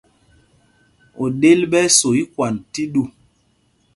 [1.23, 3.03] Oɗel ɓɛ́ ɛ́ so ikwand tí ɗu.